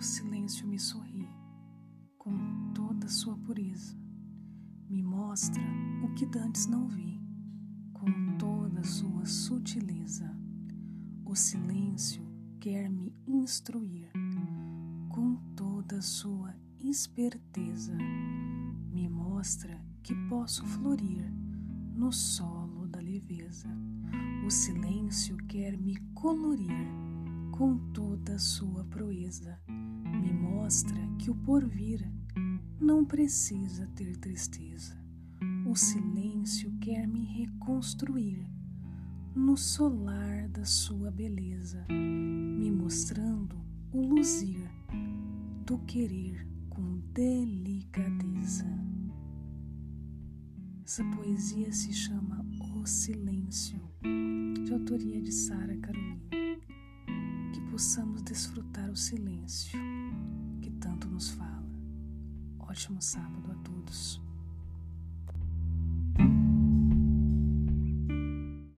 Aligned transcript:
O 0.00 0.02
silêncio 0.02 0.66
me 0.66 0.78
sorri 0.78 1.28
com 2.16 2.72
toda 2.72 3.06
sua 3.06 3.36
pureza. 3.36 3.94
Me 4.88 5.02
mostra 5.02 5.62
o 6.02 6.14
que 6.14 6.24
dantes 6.24 6.64
não 6.64 6.88
vi 6.88 7.20
com 7.92 8.38
toda 8.38 8.82
sua 8.82 9.26
sutileza. 9.26 10.34
O 11.22 11.36
silêncio 11.36 12.26
quer 12.58 12.88
me 12.88 13.14
instruir 13.26 14.10
com 15.10 15.36
toda 15.54 16.00
sua 16.00 16.54
esperteza. 16.78 17.94
Me 18.90 19.06
mostra 19.06 19.84
que 20.02 20.14
posso 20.30 20.64
florir 20.64 21.30
no 21.94 22.10
solo 22.10 22.86
da 22.88 23.00
leveza. 23.00 23.68
O 24.46 24.50
silêncio 24.50 25.36
quer 25.46 25.76
me 25.76 25.98
colorir 26.14 26.88
com 27.50 27.76
toda 27.92 28.38
sua 28.38 28.69
que 31.20 31.30
o 31.30 31.34
porvir 31.34 32.10
não 32.80 33.04
precisa 33.04 33.86
ter 33.88 34.16
tristeza. 34.16 34.98
O 35.66 35.76
silêncio 35.76 36.72
quer 36.80 37.06
me 37.06 37.26
reconstruir 37.26 38.48
no 39.34 39.54
solar 39.54 40.48
da 40.48 40.64
sua 40.64 41.10
beleza, 41.10 41.84
me 41.90 42.70
mostrando 42.70 43.60
o 43.92 44.00
luzir 44.00 44.66
do 45.66 45.78
querer 45.80 46.48
com 46.70 47.00
delicadeza. 47.12 48.66
Essa 50.82 51.04
poesia 51.04 51.70
se 51.70 51.92
chama 51.92 52.44
O 52.74 52.86
Silêncio, 52.86 53.78
de 54.64 54.72
autoria 54.72 55.20
de 55.20 55.32
Sara 55.32 55.76
Carolina. 55.76 56.18
Que 57.52 57.60
possamos 57.70 58.22
desfrutar 58.22 58.90
o 58.90 58.96
silêncio 58.96 59.78
Ótimo 62.70 63.02
sábado 63.02 63.50
a 63.50 63.68
todos. 63.68 64.19